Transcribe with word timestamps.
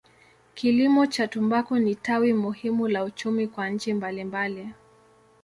Kilimo 0.55 1.05
cha 1.05 1.27
tumbaku 1.27 1.75
ni 1.79 1.95
tawi 1.95 2.33
muhimu 2.33 2.87
la 2.87 3.03
uchumi 3.03 3.47
kwa 3.47 3.69
nchi 3.69 3.93
mbalimbali. 3.93 4.69